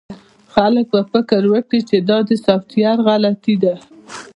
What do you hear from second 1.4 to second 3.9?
وکړي چې دا د سافټویر غلطي ده